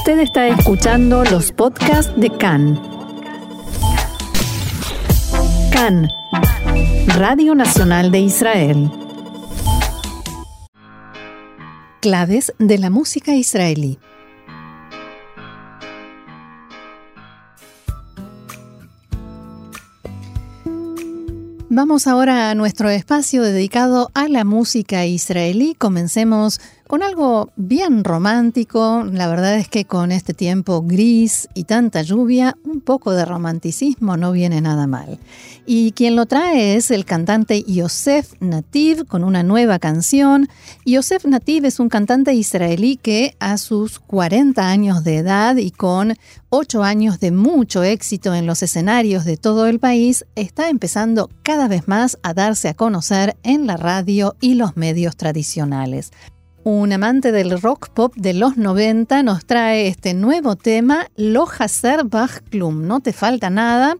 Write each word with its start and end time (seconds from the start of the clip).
Usted 0.00 0.20
está 0.20 0.48
escuchando 0.48 1.24
los 1.24 1.52
podcasts 1.52 2.10
de 2.18 2.30
CAN. 2.30 2.80
CAN, 5.70 6.08
Radio 7.18 7.54
Nacional 7.54 8.10
de 8.10 8.20
Israel. 8.20 8.90
Claves 12.00 12.54
de 12.58 12.78
la 12.78 12.88
música 12.88 13.34
israelí. 13.34 13.98
Vamos 21.68 22.06
ahora 22.06 22.48
a 22.48 22.54
nuestro 22.54 22.88
espacio 22.88 23.42
dedicado 23.42 24.10
a 24.14 24.28
la 24.28 24.44
música 24.44 25.04
israelí. 25.04 25.74
Comencemos 25.74 26.58
con 26.90 27.04
algo 27.04 27.52
bien 27.54 28.02
romántico. 28.02 29.04
La 29.12 29.28
verdad 29.28 29.54
es 29.54 29.68
que 29.68 29.84
con 29.84 30.10
este 30.10 30.34
tiempo 30.34 30.82
gris 30.82 31.46
y 31.54 31.62
tanta 31.62 32.02
lluvia, 32.02 32.56
un 32.64 32.80
poco 32.80 33.12
de 33.12 33.24
romanticismo 33.24 34.16
no 34.16 34.32
viene 34.32 34.60
nada 34.60 34.88
mal. 34.88 35.20
Y 35.66 35.92
quien 35.92 36.16
lo 36.16 36.26
trae 36.26 36.74
es 36.74 36.90
el 36.90 37.04
cantante 37.04 37.62
Yosef 37.62 38.32
Nativ 38.40 39.06
con 39.06 39.22
una 39.22 39.44
nueva 39.44 39.78
canción. 39.78 40.48
Yosef 40.84 41.26
Nativ 41.26 41.64
es 41.64 41.78
un 41.78 41.88
cantante 41.88 42.34
israelí 42.34 42.96
que 42.96 43.36
a 43.38 43.56
sus 43.56 44.00
40 44.00 44.68
años 44.68 45.04
de 45.04 45.18
edad 45.18 45.58
y 45.58 45.70
con 45.70 46.16
8 46.48 46.82
años 46.82 47.20
de 47.20 47.30
mucho 47.30 47.84
éxito 47.84 48.34
en 48.34 48.46
los 48.46 48.64
escenarios 48.64 49.24
de 49.24 49.36
todo 49.36 49.68
el 49.68 49.78
país, 49.78 50.26
está 50.34 50.68
empezando 50.68 51.30
cada 51.44 51.68
vez 51.68 51.86
más 51.86 52.18
a 52.24 52.34
darse 52.34 52.68
a 52.68 52.74
conocer 52.74 53.36
en 53.44 53.68
la 53.68 53.76
radio 53.76 54.34
y 54.40 54.54
los 54.54 54.76
medios 54.76 55.16
tradicionales. 55.16 56.10
Un 56.62 56.92
amante 56.92 57.32
del 57.32 57.58
rock 57.58 57.88
pop 57.88 58.14
de 58.16 58.34
los 58.34 58.58
90 58.58 59.22
nos 59.22 59.46
trae 59.46 59.86
este 59.88 60.12
nuevo 60.12 60.56
tema, 60.56 61.06
Lo 61.16 61.46
Haser 61.48 62.04
Bach 62.04 62.42
Klum, 62.50 62.86
no 62.86 63.00
te 63.00 63.14
falta 63.14 63.48
nada, 63.48 63.96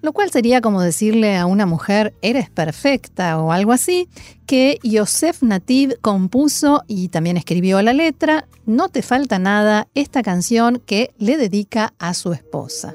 lo 0.00 0.12
cual 0.12 0.30
sería 0.30 0.60
como 0.60 0.80
decirle 0.80 1.36
a 1.36 1.46
una 1.46 1.66
mujer, 1.66 2.14
eres 2.22 2.50
perfecta 2.50 3.40
o 3.40 3.50
algo 3.50 3.72
así, 3.72 4.08
que 4.46 4.78
Yosef 4.84 5.42
Nativ 5.42 5.98
compuso 6.02 6.84
y 6.86 7.08
también 7.08 7.36
escribió 7.36 7.82
la 7.82 7.92
letra, 7.92 8.46
No 8.64 8.88
te 8.88 9.02
falta 9.02 9.40
nada, 9.40 9.88
esta 9.96 10.22
canción 10.22 10.80
que 10.86 11.12
le 11.18 11.36
dedica 11.36 11.94
a 11.98 12.14
su 12.14 12.32
esposa. 12.32 12.94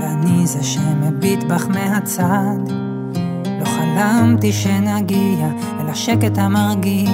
ואני 0.00 0.46
זה 0.46 0.62
שמביט 0.62 1.42
בך 1.42 1.66
מהצד. 1.68 2.58
לא 3.60 3.64
חלמתי 3.64 4.52
שנגיע 4.52 5.48
אל 5.80 5.88
השקט 5.88 6.38
המרגיע, 6.38 7.10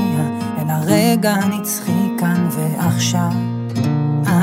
אל 0.58 0.70
הרגע 0.70 1.34
הנצחי 1.34 2.08
כאן 2.18 2.48
ועכשיו. 2.50 3.32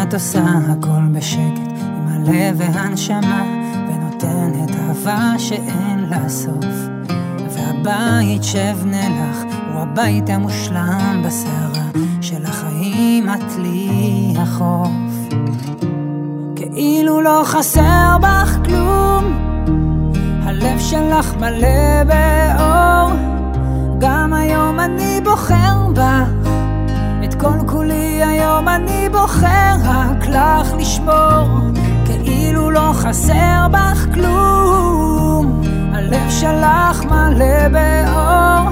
את 0.04 0.14
עושה 0.14 0.46
הכל 0.70 1.02
בשקט, 1.12 1.70
עם 1.82 2.08
הלב 2.08 2.56
והנשמה, 2.58 3.44
ונותנת 3.90 4.76
אהבה 4.76 5.34
שאין 5.38 6.06
לה 6.10 6.30
סוף. 6.30 6.66
והבית 7.50 8.44
שאבנה 8.44 9.10
לך 9.10 9.56
הוא 9.74 9.82
הבית 9.82 10.30
המושלם 10.30 11.22
בסערה 11.26 11.90
של 12.22 12.46
החיים 12.46 13.30
את 13.30 13.60
לי 13.62 14.34
החוף. 14.38 14.90
כאילו 16.80 17.22
לא 17.22 17.42
חסר 17.46 18.18
בך 18.22 18.58
כלום, 18.66 19.24
הלב 20.44 20.80
שלך 20.80 21.36
מלא 21.36 22.04
באור, 22.08 23.12
גם 23.98 24.34
היום 24.34 24.80
אני 24.80 25.22
בוחר 25.24 25.88
בך, 25.94 26.50
את 27.24 27.34
כל 27.34 27.68
כולי 27.68 28.24
היום 28.24 28.68
אני 28.68 29.10
בוחר 29.10 29.76
רק 29.86 30.28
לך 30.28 30.74
לשמור, 30.78 31.60
כאילו 32.06 32.72
לא 32.72 32.92
חסר 32.94 33.68
בך 33.72 34.06
כלום, 34.14 35.62
הלב 35.94 36.30
שלך 36.30 37.06
מלא 37.06 37.68
באור, 37.72 38.70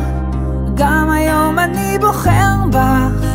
גם 0.75 1.09
היום 1.09 1.59
אני 1.59 1.97
בוחר 1.99 2.65
בך. 2.71 3.26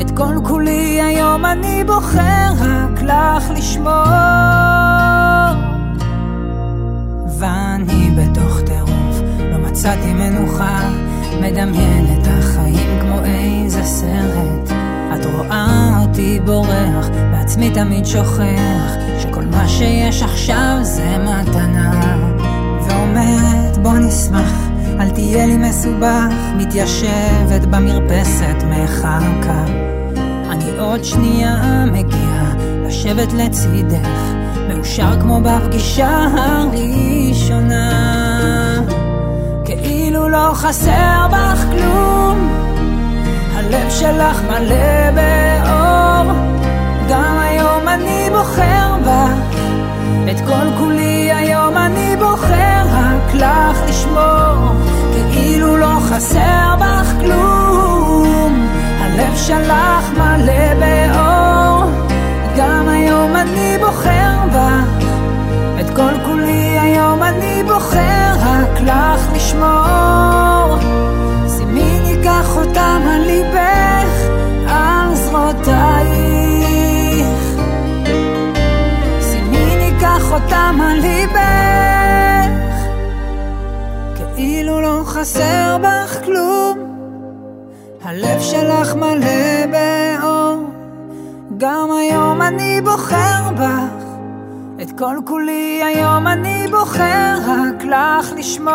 את 0.00 0.10
כל 0.10 0.34
כולי 0.44 1.00
היום 1.02 1.44
אני 1.44 1.84
בוחר 1.84 2.52
רק 2.60 3.02
לך 3.02 3.50
לשמור. 3.50 3.92
ואני 7.38 8.10
בתוך 8.16 8.60
טירוף, 8.60 9.20
לא 9.52 9.58
מצאתי 9.58 10.12
מנוחה, 10.14 10.80
מדמיין 11.40 12.06
את 12.06 12.26
החיים 12.26 13.00
כמו 13.00 13.24
איזה 13.24 13.82
סרט. 13.82 14.70
את 15.14 15.26
רואה 15.26 15.98
אותי 16.00 16.40
בורח, 16.44 17.08
בעצמי 17.32 17.70
תמיד 17.70 18.06
שוכח, 18.06 18.92
שכל 19.22 19.44
מה 19.44 19.68
שיש 19.68 20.22
עכשיו 20.22 20.78
זה 20.82 21.16
מתנה. 21.18 22.16
ואומרת 22.88 23.76
בוא 23.82 23.98
נשמח, 23.98 24.65
אל 25.00 25.10
תהיה 25.10 25.46
לי 25.46 25.56
מסובך, 25.56 26.34
מתיישבת 26.56 27.66
במרפסת 27.70 28.56
מחכה. 28.70 29.64
אני 30.50 30.78
עוד 30.78 31.04
שנייה 31.04 31.84
מגיע 31.92 32.42
לשבת 32.86 33.32
לצידך, 33.32 34.08
מאושר 34.68 35.20
כמו 35.20 35.40
בפגישה 35.40 36.26
הראשונה. 36.36 37.92
כאילו 39.64 40.28
לא 40.28 40.50
חסר 40.54 41.26
בך 41.32 41.64
כלום, 41.70 42.50
הלב 43.54 43.90
שלך 43.90 44.42
מלא 44.42 45.10
באור. 45.14 46.32
גם 47.08 47.38
היום 47.38 47.88
אני 47.88 48.30
בוחר 48.30 48.96
בך, 49.02 49.60
את 50.30 50.40
כל 50.40 50.78
כולי 50.78 51.32
היום 51.32 51.76
אני 51.76 52.16
בוחר 52.18 52.82
רק 52.92 53.34
לך 53.34 53.82
לשמור, 53.88 54.85
כאילו 55.66 55.78
לא 55.78 56.00
חסר 56.00 56.74
בך 56.80 57.12
כלום. 57.20 58.68
הלב 59.00 59.36
שלך 59.36 60.10
מלא 60.12 60.74
באור, 60.80 61.90
גם 62.56 62.88
היום 62.88 63.36
אני 63.36 63.78
בוחר 63.80 64.46
בך, 64.48 65.06
את 65.80 65.96
כל 65.96 66.12
כולי 66.26 66.78
היום 66.78 67.22
אני 67.22 67.62
בוחר 67.62 68.32
רק 68.40 68.80
לך 68.80 69.20
לשמור. 69.34 70.78
שימי 71.56 72.00
ניקח 72.00 72.56
אותם 72.56 73.00
על 73.10 73.20
ליבך, 73.20 73.95
חסר 85.20 85.76
בך 85.82 86.24
כלום. 86.24 86.78
הלב 88.04 88.40
שלך 88.40 88.94
מלא 88.94 89.66
באור, 89.70 90.70
גם 91.56 91.88
היום 92.00 92.42
אני 92.42 92.80
בוחר 92.80 93.52
בך, 93.54 94.04
את 94.82 94.98
כל 94.98 95.16
כולי 95.26 95.82
היום 95.84 96.26
אני 96.26 96.66
בוחר 96.70 97.34
רק 97.46 97.84
לך 97.84 98.32
לשמור. 98.36 98.72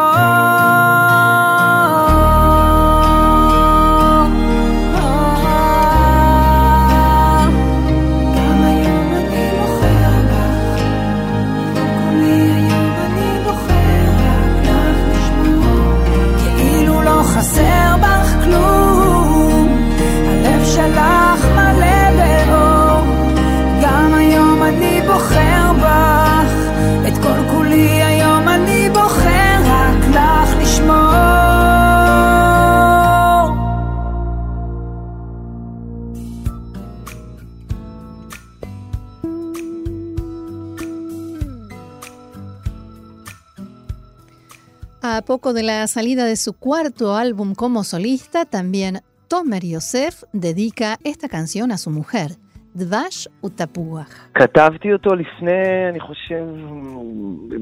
A 45.20 45.22
poco 45.22 45.52
de 45.52 45.62
la 45.62 45.86
salida 45.86 46.24
de 46.24 46.36
su 46.36 46.52
cuarto 46.54 47.14
álbum 47.14 47.54
como 47.54 47.84
solista, 47.84 48.44
también 48.44 49.00
Tomer 49.28 49.64
Yosef 49.64 50.24
dedica 50.32 50.96
esta 51.04 51.28
canción 51.28 51.70
a 51.70 51.76
su 51.76 51.90
mujer, 51.90 52.30
דבש 52.74 53.28
ותפוח. 53.44 54.08
כתבתי 54.34 54.92
אותו 54.92 55.14
לפני, 55.14 55.88
אני 55.90 56.00
חושב, 56.00 56.44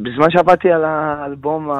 בזמן 0.02 0.30
שעבדתי 0.30 0.70
על 0.70 0.84
האלבום, 0.84 1.70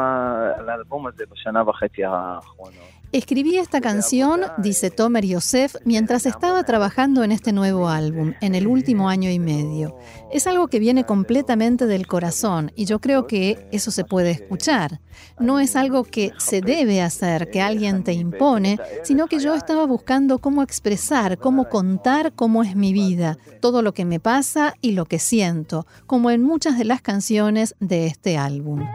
על 0.59 0.69
האלבום 0.69 1.07
הזה 1.07 1.25
בשנה 1.33 1.69
וחצי 1.69 2.05
האחרונות. 2.05 2.98
Escribí 3.12 3.58
esta 3.58 3.82
canción, 3.82 4.42
dice 4.60 4.92
Tomer 4.92 5.26
Yosef, 5.26 5.76
mientras 5.84 6.28
estaba 6.28 6.64
trabajando 6.64 7.24
en 7.24 7.32
este 7.32 7.52
nuevo 7.52 7.90
álbum, 7.90 8.34
en 8.40 8.54
el 8.54 8.68
último 8.68 9.10
año 9.10 9.32
y 9.32 9.40
medio. 9.40 9.98
Es 10.32 10.46
algo 10.46 10.68
que 10.68 10.78
viene 10.78 11.06
completamente 11.06 11.88
del 11.88 12.06
corazón 12.06 12.72
y 12.76 12.86
yo 12.86 13.00
creo 13.00 13.26
que 13.26 13.68
eso 13.72 13.90
se 13.90 14.04
puede 14.04 14.30
escuchar. 14.30 15.02
No 15.40 15.60
es 15.60 15.76
algo 15.76 16.04
que 16.04 16.34
se 16.38 16.62
debe 16.62 17.02
hacer, 17.02 17.50
que 17.50 17.62
alguien 17.62 18.04
te 18.04 18.14
impone, 18.14 18.78
sino 19.04 19.26
que 19.26 19.40
yo 19.40 19.56
estaba 19.56 19.88
buscando 19.88 20.38
cómo 20.38 20.62
expresar, 20.62 21.40
cómo 21.40 21.68
contar 21.68 22.34
cómo 22.34 22.62
es 22.62 22.76
mi 22.76 22.94
vida, 22.94 23.40
todo 23.60 23.82
lo 23.82 23.96
que 23.96 24.06
me 24.06 24.20
pasa 24.20 24.76
y 24.82 24.92
lo 24.92 25.06
que 25.06 25.18
siento, 25.18 25.88
como 26.06 26.30
en 26.30 26.44
muchas 26.44 26.78
de 26.78 26.86
las 26.86 27.02
canciones 27.02 27.74
de 27.80 28.06
este 28.06 28.38
álbum. 28.38 28.86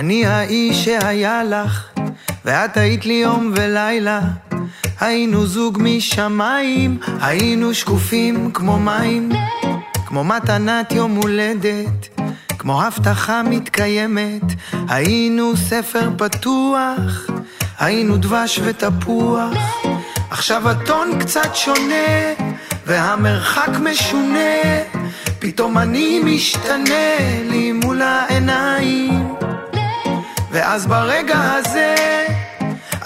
אני 0.00 0.26
האיש 0.26 0.84
שהיה 0.84 1.44
לך, 1.44 1.88
ואת 2.44 2.76
היית 2.76 3.06
לי 3.06 3.14
יום 3.14 3.52
ולילה. 3.56 4.20
היינו 5.00 5.46
זוג 5.46 5.78
משמיים, 5.82 6.98
היינו 7.20 7.74
שקופים 7.74 8.50
כמו 8.50 8.78
מים, 8.78 9.32
כמו 10.06 10.24
מתנת 10.24 10.92
יום 10.92 11.14
הולדת, 11.14 12.18
כמו 12.58 12.82
הבטחה 12.82 13.42
מתקיימת. 13.42 14.42
היינו 14.88 15.56
ספר 15.56 16.10
פתוח, 16.18 17.26
היינו 17.78 18.16
דבש 18.16 18.60
ותפוח. 18.64 19.54
עכשיו 20.30 20.68
הטון 20.68 21.18
קצת 21.18 21.54
שונה, 21.54 22.34
והמרחק 22.86 23.70
משונה, 23.80 24.62
פתאום 25.38 25.78
אני 25.78 26.20
משתנה 26.24 27.16
לי 27.50 27.72
מול 27.72 28.02
העיניים. 28.02 29.19
ואז 30.50 30.86
ברגע 30.86 31.38
הזה 31.40 32.26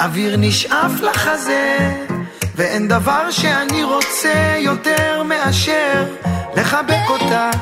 אוויר 0.01 0.37
נשאף 0.39 1.01
לחזה 1.01 1.79
ואין 2.55 2.89
דבר 2.89 3.31
שאני 3.31 3.85
רוצה 3.85 4.57
יותר 4.59 5.23
מאשר 5.23 6.05
לחבק 6.57 7.09
אותך. 7.09 7.59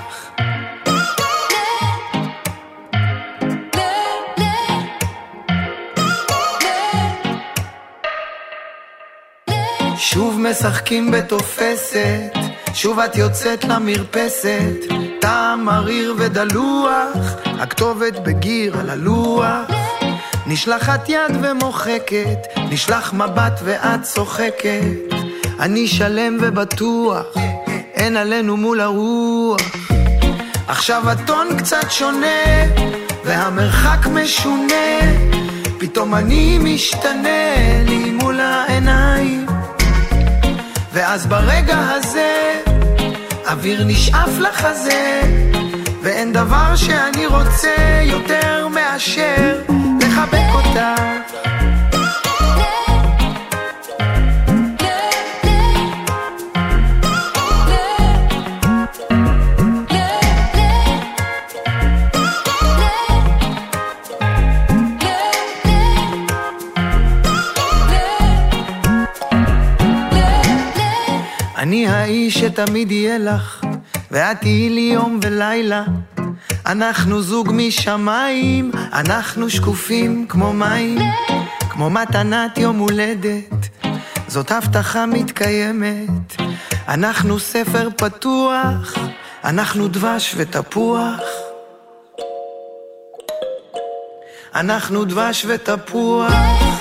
שוב 9.96 10.40
משחקים 10.40 11.10
בתופסת, 11.10 12.34
שוב 12.74 12.98
את 12.98 13.16
יוצאת 13.16 13.64
למרפסת, 13.64 14.76
טעם 15.22 15.64
מריר 15.64 16.14
ודלוח, 16.18 17.16
הכתובת 17.44 18.18
בגיר 18.18 18.78
על 18.80 18.90
הלוח. 18.90 19.70
נשלחת 20.46 21.08
יד 21.08 21.36
ומוחקת, 21.42 22.38
נשלח 22.70 23.12
מבט 23.12 23.60
ואת 23.64 24.02
צוחקת. 24.02 24.82
אני 25.60 25.88
שלם 25.88 26.38
ובטוח, 26.40 27.26
אין 27.94 28.16
עלינו 28.16 28.56
מול 28.56 28.80
הרוח. 28.80 29.60
עכשיו 30.68 31.10
הטון 31.10 31.46
קצת 31.58 31.90
שונה, 31.90 32.42
והמרחק 33.24 34.06
משונה. 34.06 34.98
פתאום 35.78 36.14
אני 36.14 36.58
משתנה 36.58 37.54
לי 37.88 38.10
מול 38.10 38.40
העיניים. 38.40 39.46
ואז 40.92 41.26
ברגע 41.26 41.78
הזה, 41.78 42.51
אוויר 43.52 43.84
נשאף 43.84 44.38
לחזה, 44.38 45.20
ואין 46.02 46.32
דבר 46.32 46.76
שאני 46.76 47.26
רוצה 47.26 48.00
יותר 48.02 48.68
מאשר 48.68 49.60
לחבק 50.00 50.54
אותך. 50.54 51.11
שתמיד 72.52 72.92
יהיה 72.92 73.18
לך, 73.18 73.64
ואת 74.10 74.40
תהיי 74.40 74.68
לי 74.70 74.90
יום 74.94 75.20
ולילה. 75.22 75.84
אנחנו 76.66 77.22
זוג 77.22 77.48
משמיים, 77.52 78.70
אנחנו 78.92 79.50
שקופים 79.50 80.26
כמו 80.28 80.52
מים, 80.52 80.98
כמו 81.70 81.90
מתנת 81.90 82.58
יום 82.58 82.78
הולדת, 82.78 83.68
זאת 84.28 84.52
הבטחה 84.52 85.06
מתקיימת. 85.06 86.32
אנחנו 86.88 87.38
ספר 87.38 87.88
פתוח, 87.96 88.94
אנחנו 89.44 89.88
דבש 89.88 90.34
ותפוח. 90.36 91.20
אנחנו 94.54 95.04
דבש 95.04 95.46
ותפוח. 95.48 96.71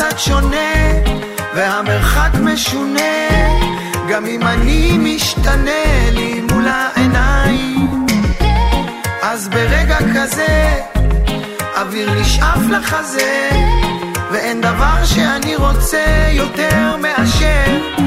קצת 0.00 0.18
שונה, 0.18 0.72
והמרחק 1.54 2.30
משונה, 2.40 3.28
גם 4.08 4.26
אם 4.26 4.42
אני 4.42 4.98
משתנה 4.98 6.10
לי 6.12 6.40
מול 6.50 6.64
העיניים, 6.68 8.06
אז 9.22 9.48
ברגע 9.48 9.96
כזה, 10.14 10.80
אוויר 11.76 12.20
נשאף 12.20 12.58
לחזה. 12.70 13.50
ואין 14.32 14.60
דבר 14.60 15.04
שאני 15.04 15.56
רוצה 15.56 16.28
יותר 16.32 16.96
מאשר 16.96 17.99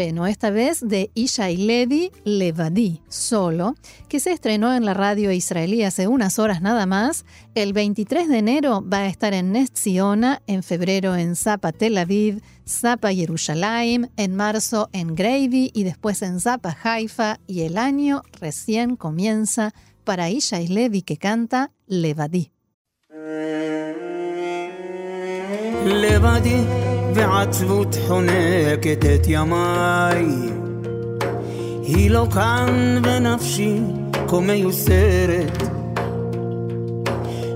estreno, 0.00 0.26
esta 0.26 0.48
vez 0.48 0.80
de 0.80 1.10
Ishai 1.12 1.58
Levi 1.58 2.10
Levadi, 2.24 3.02
solo, 3.08 3.74
que 4.08 4.18
se 4.18 4.32
estrenó 4.32 4.72
en 4.74 4.86
la 4.86 4.94
radio 4.94 5.30
israelí 5.30 5.82
hace 5.82 6.08
unas 6.08 6.38
horas 6.38 6.62
nada 6.62 6.86
más. 6.86 7.26
El 7.54 7.74
23 7.74 8.28
de 8.28 8.38
enero 8.38 8.82
va 8.82 9.00
a 9.00 9.08
estar 9.08 9.34
en 9.34 9.52
Netziona, 9.52 10.40
en 10.46 10.62
febrero 10.62 11.16
en 11.16 11.36
Zapa 11.36 11.72
Tel 11.72 11.98
Aviv, 11.98 12.40
Zapa 12.66 13.12
Jerusalén, 13.12 14.10
en 14.16 14.36
marzo 14.36 14.88
en 14.94 15.14
Gravy 15.14 15.70
y 15.74 15.82
después 15.82 16.22
en 16.22 16.40
Zapa 16.40 16.74
Haifa 16.82 17.38
y 17.46 17.62
el 17.62 17.76
año 17.76 18.22
recién 18.40 18.96
comienza 18.96 19.74
para 20.04 20.30
Ishai 20.30 20.68
Levi 20.68 21.02
que 21.02 21.18
canta 21.18 21.72
Levadi. 21.86 22.52
Levadi. 25.84 26.89
ועצבות 27.14 27.96
חונקת 28.06 29.04
את 29.14 29.26
ימיי 29.26 30.26
היא 31.82 32.10
לא 32.10 32.26
כאן 32.34 33.00
ונפשי 33.04 33.80
כה 34.28 34.40
מיוסרת 34.40 35.62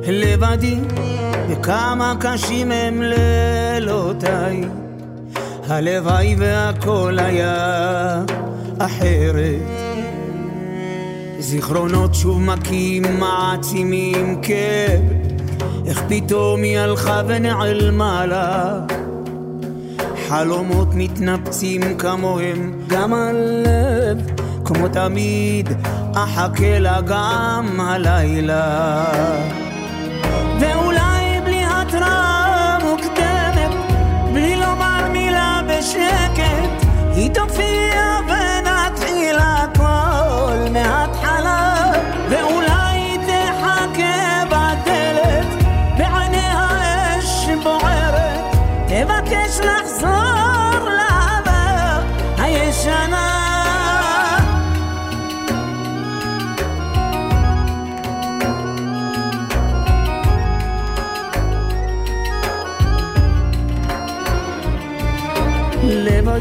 לבדי 0.08 0.78
וכמה 1.48 2.14
קשים 2.20 2.72
הם 2.72 3.02
לילותיי 3.02 4.64
הלוואי 5.68 6.36
והכל 6.38 7.18
היה 7.18 8.24
אחרת. 8.78 9.62
זיכרונות 11.38 12.14
שוב 12.14 12.40
מכים, 12.40 13.02
מעצימים 13.18 14.40
כאב, 14.42 15.00
איך 15.86 16.02
פתאום 16.08 16.62
היא 16.62 16.78
הלכה 16.78 17.22
ונעלמה 17.26 18.26
לה. 18.26 18.80
חלומות 20.28 20.88
מתנפצים 20.94 21.98
כמוהם 21.98 22.72
גם 22.86 23.14
הלב, 23.14 24.18
כמו 24.64 24.88
תמיד, 24.88 25.68
אחכה 26.14 26.78
לה 26.78 27.00
גם 27.00 27.80
הלילה. 27.80 29.04
ואולי 30.60 31.40
בלי 31.44 31.62
התראה 31.66 32.78
מוקדמת, 32.84 33.70
בלי 34.32 34.56
לומר 34.56 35.08
מילה 35.12 35.60
בשקט, 35.68 36.86
היא 37.14 37.30
תופיע 37.30 38.02
ונתחיל 38.28 39.36
הכל 39.38 40.56
מההתחלה, 40.72 41.03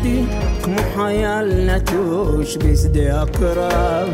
לבדי 0.04 0.24
כמו 0.64 0.78
חייל 0.96 1.70
נטוש 1.70 2.58
בשדה 2.58 3.22
הקרב 3.22 4.10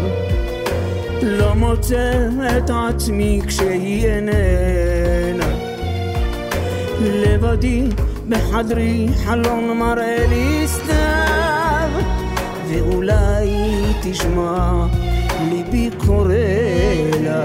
לא 1.22 1.54
מוצא 1.56 2.30
את 2.58 2.70
עצמי 2.70 3.42
כשהיא 3.48 4.08
איננה 4.08 5.46
לבדי 7.02 7.84
בחדרי 8.30 9.08
חלום 9.26 9.80
מראה 9.80 10.26
לי 10.30 10.68
סתיו 10.68 11.90
ואולי 12.68 13.50
תשמע 14.02 14.86
ליבי 15.52 15.90
קורא 15.98 16.34
לה 17.24 17.44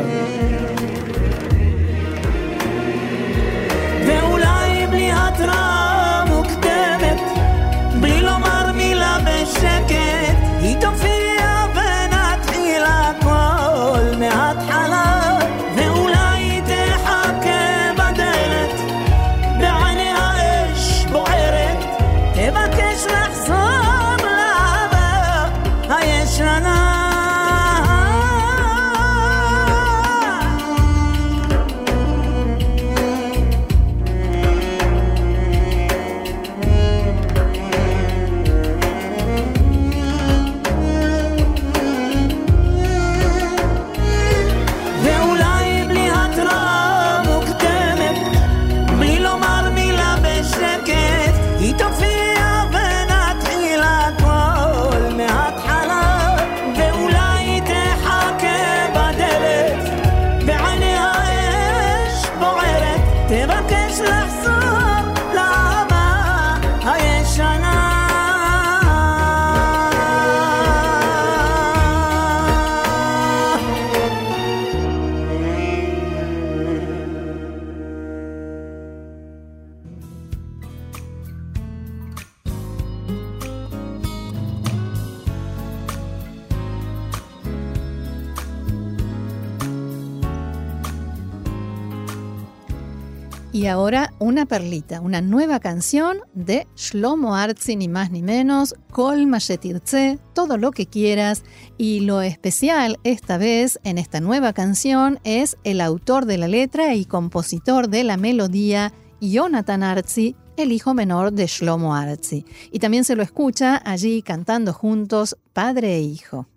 Y 93.55 93.69
ahora 93.69 94.13
una 94.19 94.47
perlita, 94.47 95.01
una 95.01 95.21
nueva 95.21 95.61
canción 95.61 96.19
de 96.35 96.67
Shlomo 96.75 97.37
Artzi, 97.37 97.77
ni 97.77 97.87
más 97.87 98.11
ni 98.11 98.21
menos, 98.21 98.75
Kol 98.91 99.29
Mashetirtze, 99.29 100.19
todo 100.33 100.59
lo 100.59 100.73
que 100.73 100.87
quieras. 100.87 101.45
Y 101.79 102.01
lo 102.01 102.21
especial 102.21 102.99
esta 103.05 103.39
vez 103.39 103.79
en 103.85 103.99
esta 103.99 104.19
nueva 104.19 104.55
canción 104.55 105.21
es 105.23 105.57
el 105.63 105.81
autor 105.81 106.27
de 106.27 106.37
la 106.37 106.49
letra 106.49 106.97
y 106.97 107.05
compositor 107.05 107.89
de 107.89 108.03
la 108.03 108.17
melodía, 108.17 108.93
Jonathan 109.21 109.85
Artzi, 109.85 110.35
el 110.57 110.73
hijo 110.73 110.93
menor 110.93 111.33
de 111.33 111.47
Shlomo 111.47 111.95
Artzi. 111.95 112.45
Y 112.73 112.81
también 112.81 113.05
se 113.05 113.15
lo 113.15 113.23
escucha 113.23 113.81
allí 113.85 114.23
cantando 114.23 114.73
juntos 114.73 115.37
padre 115.53 115.95
e 115.95 116.01
hijo. 116.01 116.49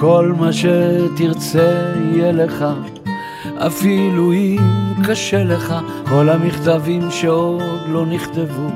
כל 0.00 0.32
מה 0.38 0.50
שתרצה 0.52 1.92
יהיה 2.12 2.32
לך, 2.32 2.64
אפילו 3.58 4.32
אם 4.32 4.58
קשה 5.04 5.44
לך, 5.44 5.74
כל 6.08 6.28
המכתבים 6.28 7.10
שעוד 7.10 7.62
לא 7.88 8.06
נכתבו, 8.06 8.68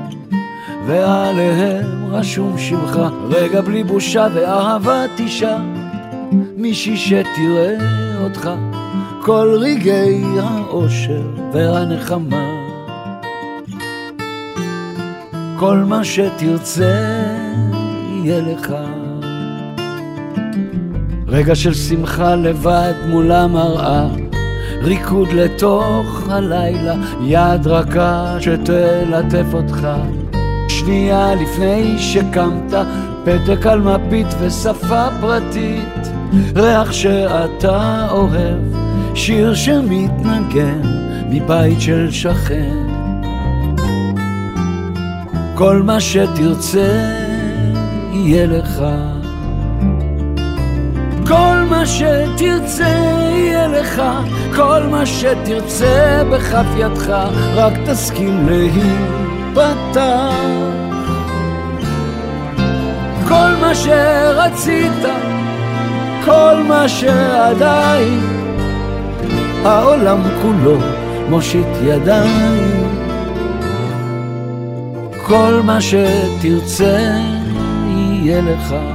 ועליהם 0.87 1.85
רשום 2.11 2.57
שמך, 2.57 2.99
רגע 3.29 3.61
בלי 3.61 3.83
בושה 3.83 4.27
ואהבת 4.33 5.19
אישה, 5.19 5.57
מישהי 6.57 6.97
שתראה 6.97 7.77
אותך, 8.23 8.49
כל 9.21 9.57
רגעי 9.59 10.23
האושר 10.39 11.27
והנחמה. 11.53 12.49
כל 15.59 15.77
מה 15.77 16.03
שתרצה 16.03 17.25
יהיה 18.11 18.41
לך. 18.41 18.75
רגע 21.35 21.55
של 21.55 21.73
שמחה 21.73 22.35
לבד 22.35 22.93
מול 23.07 23.31
המראה, 23.31 24.07
ריקוד 24.81 25.27
לתוך 25.33 26.29
הלילה, 26.29 26.95
יד 27.21 27.67
רכה 27.67 28.37
שתלטף 28.39 29.45
אותך. 29.53 29.87
שנייה 30.67 31.35
לפני 31.35 31.99
שקמת, 31.99 32.73
פתק 33.23 33.65
על 33.65 33.81
מפית 33.81 34.27
ושפה 34.39 35.05
פרטית, 35.21 36.07
ריח 36.55 36.91
שאתה 36.91 38.07
אוהב, 38.11 38.59
שיר 39.15 39.55
שמתנגן 39.55 40.81
מבית 41.29 41.81
של 41.81 42.11
שכן. 42.11 42.87
כל 45.55 45.81
מה 45.83 45.99
שתרצה 45.99 47.11
יהיה 48.13 48.45
לך. 48.45 48.83
מה 51.75 51.85
שתרצה 51.85 52.87
יהיה 53.31 53.67
לך, 53.67 54.01
כל 54.55 54.83
מה 54.91 55.05
שתרצה 55.05 56.23
בכף 56.31 56.65
ידך, 56.77 57.13
רק 57.55 57.73
תסכים 57.85 58.47
להיפתח. 58.49 60.33
כל 63.27 63.51
מה 63.61 63.75
שרצית, 63.75 65.01
כל 66.25 66.63
מה 66.67 66.89
שעדיין, 66.89 68.19
העולם 69.65 70.19
כולו 70.41 70.77
מושיט 71.29 71.67
ידיים. 71.83 72.87
כל 75.27 75.61
מה 75.63 75.81
שתרצה 75.81 77.17
יהיה 77.87 78.41
לך. 78.41 78.94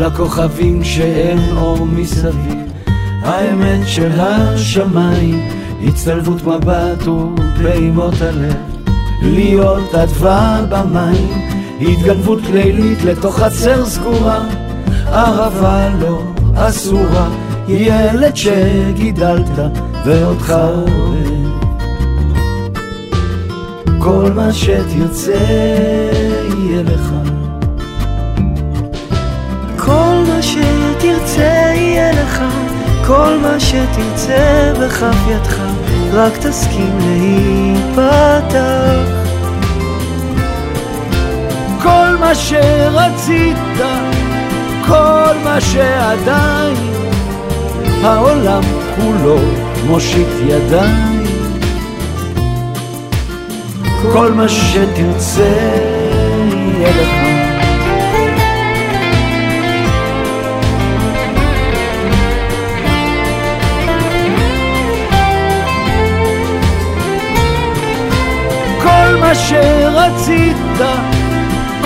כל 0.00 0.06
הכוכבים 0.06 0.84
שאין 0.84 1.38
אור 1.56 1.86
מסביב, 1.86 2.58
האמת 3.22 3.88
של 3.88 4.10
השמיים, 4.20 5.48
הצטלבות 5.86 6.42
מבט 6.46 7.08
ופעימות 7.08 8.14
הלב, 8.20 8.54
להיות 9.22 9.94
אדווה 9.94 10.60
במים, 10.68 11.48
התגנבות 11.80 12.40
לילית 12.52 13.04
לתוך 13.04 13.38
חצר 13.38 13.86
סגורה, 13.86 14.44
אהבה 15.08 15.88
לא 16.00 16.22
אסורה, 16.54 17.28
ילד 17.68 18.36
שגידלת 18.36 19.58
ואותך 20.06 20.54
אוהב. 20.60 21.50
כל 23.98 24.32
מה 24.34 24.52
שתרצה 24.52 25.34
יהיה 26.58 26.82
לך. 26.82 27.19
שתרצה 31.00 31.72
יהיה 31.74 32.12
לך, 32.12 32.42
כל 33.06 33.38
מה 33.42 33.60
שתרצה 33.60 34.72
בכף 34.80 35.16
ידך, 35.28 35.56
רק 36.12 36.36
תסכים 36.36 36.98
להיפתח. 36.98 38.50
כל 41.82 42.16
מה 42.20 42.34
שרצית, 42.34 43.56
כל 44.86 45.34
מה 45.44 45.60
שעדיין, 45.60 46.76
העולם 48.02 48.62
כולו 48.96 49.38
מושיט 49.86 50.28
ידיים. 50.46 51.24
כל 54.12 54.32
מה 54.32 54.48
שתרצה 54.48 55.52
יהיה 56.52 56.90
לך. 56.90 57.29
מה 69.30 69.36
שרצית, 69.36 70.56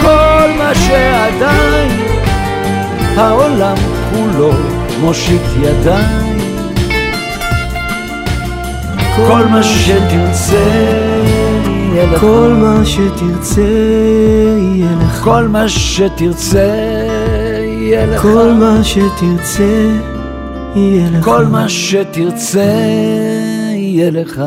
כל 0.03 0.49
מה 0.59 0.75
שעדיין, 0.75 1.91
העולם 3.17 3.77
כולו 4.11 4.53
מושיט 5.01 5.43
ידיים. 5.63 6.39
כל 9.17 9.45
מה 9.51 9.63
שתרצה 9.63 10.57
יהיה 11.67 12.07
לך. 12.13 12.21
כל 12.21 12.57
מה 12.61 12.85
שתרצה 12.85 13.63
יהיה 14.59 14.97
לך. 15.03 15.21
כל 15.25 15.49
מה 15.49 15.69
שתרצה 15.69 16.75
יהיה 17.65 18.07
לך. 18.07 18.23
כל 18.23 18.53
מה 18.53 18.85
שתרצה 18.85 19.89
יהיה 20.77 21.11
לך. 21.11 21.25
כל 21.25 21.47
מה 21.47 21.69
שתרצה 21.69 22.71
יהיה 23.75 24.11
לך. 24.11 24.41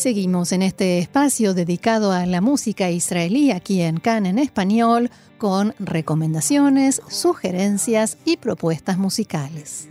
Seguimos 0.00 0.52
en 0.52 0.62
este 0.62 0.98
espacio 0.98 1.52
dedicado 1.52 2.10
a 2.10 2.24
la 2.24 2.40
música 2.40 2.90
israelí 2.90 3.50
aquí 3.50 3.82
en 3.82 3.98
Can 3.98 4.24
en 4.24 4.38
español 4.38 5.10
con 5.36 5.74
recomendaciones, 5.78 7.02
sugerencias 7.08 8.16
y 8.24 8.38
propuestas 8.38 8.96
musicales. 8.96 9.88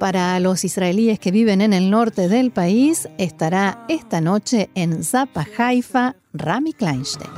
Para 0.00 0.38
los 0.40 0.64
israelíes 0.64 1.20
que 1.20 1.30
viven 1.30 1.60
en 1.60 1.72
el 1.72 1.88
norte 1.88 2.28
del 2.28 2.50
país, 2.50 3.08
estará 3.16 3.84
esta 3.88 4.20
noche 4.20 4.68
en 4.74 5.04
Zapa 5.04 5.46
Haifa 5.56 6.16
Rami 6.32 6.72
Kleinstein. 6.72 7.30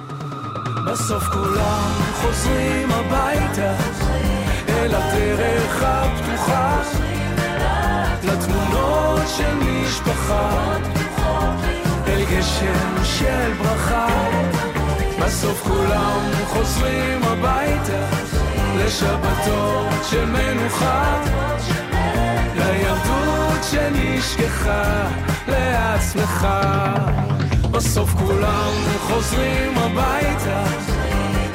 בסוף 15.47 15.63
כולם 15.63 16.21
חוזרים 16.47 17.23
הביתה 17.23 18.07
לשבתות 18.77 20.05
של 20.11 20.25
מנוחה 20.25 21.23
לילדות 22.57 23.65
שנשכחה 23.71 25.09
לעצמך. 25.49 26.47
בסוף 27.71 28.11
כולם 28.11 28.73
חוזרים 29.07 29.79
הביתה 29.79 30.65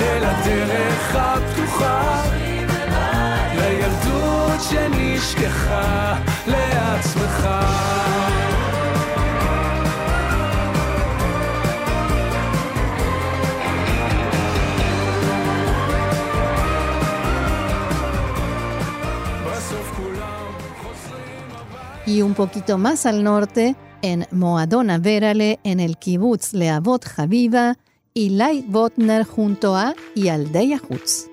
אל 0.02 0.24
הדרך 0.26 1.16
הפתוחה. 1.16 2.22
לילדות 3.56 4.62
שנשכחה 4.70 6.16
לעצמך 6.48 7.48
Y 22.06 22.22
un 22.22 22.34
poquito 22.34 22.78
más 22.78 23.06
al 23.06 23.24
norte, 23.24 23.76
en 24.02 24.26
Moadona 24.32 24.98
Verale, 24.98 25.60
en 25.64 25.80
el 25.80 25.98
kibutz 25.98 26.54
Leavot 26.54 27.06
Javiva, 27.06 27.78
y 28.14 28.30
Lai 28.30 28.64
Botner 28.68 29.24
junto 29.24 29.76
a 29.76 29.94
y 30.16 30.28
Aldeia 30.28 30.82
Hutz. 30.90 31.30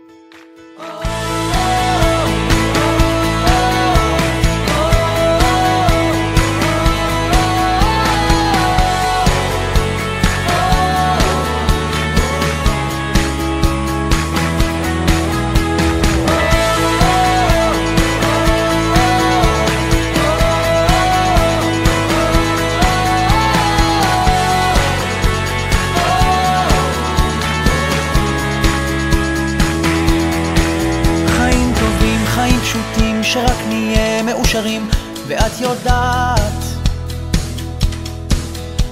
שרק 33.32 33.56
נהיה 33.68 34.22
מאושרים, 34.22 34.88
ואת 35.26 35.60
יודעת. 35.60 36.62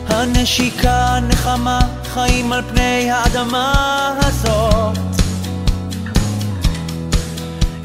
הנשיקה 0.09 1.19
נחמה, 1.29 1.79
חיים 2.05 2.53
על 2.53 2.63
פני 2.69 3.11
האדמה 3.11 4.15
הזאת. 4.19 4.99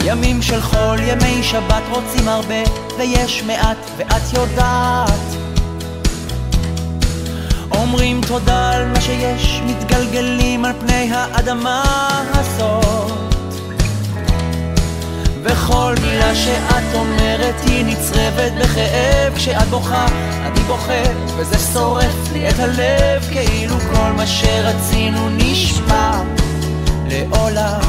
ימים 0.03 0.41
של 0.41 0.61
חול, 0.61 0.99
ימי 0.99 1.43
שבת 1.43 1.83
רוצים 1.89 2.27
הרבה, 2.27 2.63
ויש 2.97 3.43
מעט, 3.43 3.77
ואת 3.97 4.33
יודעת. 4.33 5.35
אומרים 7.71 8.21
תודה 8.27 8.71
על 8.71 8.87
מה 8.87 9.01
שיש, 9.01 9.61
מתגלגלים 9.65 10.65
על 10.65 10.73
פני 10.79 11.09
האדמה 11.13 11.83
הזאת. 12.33 13.30
וכל 15.43 15.95
מילה 16.01 16.35
שאת 16.35 16.95
אומרת 16.95 17.55
היא 17.65 17.85
נצרבת 17.85 18.51
בכאב. 18.51 19.33
כשאת 19.35 19.67
בוכה, 19.67 20.05
אני 20.45 20.59
בוכה, 20.59 21.03
וזה 21.37 21.73
שורף 21.73 22.31
לי 22.33 22.49
את 22.49 22.59
הלב 22.59 23.27
כאילו 23.31 23.75
כל 23.79 24.11
מה 24.17 24.27
שרצינו 24.27 25.29
נשמע 25.29 26.21
לעולם, 27.07 27.80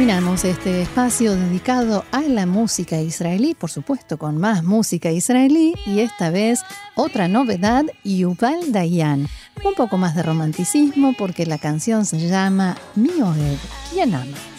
terminamos 0.00 0.46
este 0.46 0.80
espacio 0.80 1.36
dedicado 1.36 2.06
a 2.10 2.22
la 2.22 2.46
música 2.46 3.02
israelí, 3.02 3.52
por 3.52 3.70
supuesto 3.70 4.16
con 4.16 4.38
más 4.38 4.64
música 4.64 5.10
israelí 5.10 5.74
y 5.84 6.00
esta 6.00 6.30
vez 6.30 6.62
otra 6.94 7.28
novedad, 7.28 7.84
Yuval 8.02 8.72
Dayan. 8.72 9.28
Un 9.62 9.74
poco 9.74 9.98
más 9.98 10.14
de 10.14 10.22
romanticismo 10.22 11.12
porque 11.18 11.44
la 11.44 11.58
canción 11.58 12.06
se 12.06 12.18
llama 12.18 12.78
Mi 12.94 13.10
Oed, 13.20 13.58
¿quién 13.92 14.14
ama? 14.14 14.49